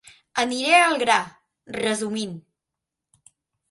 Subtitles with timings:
[0.43, 1.19] Aniré al gra,
[1.79, 2.37] resumint